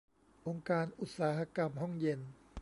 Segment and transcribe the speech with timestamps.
[0.47, 2.19] องค์การอุตสาหกรรมห้องเย็น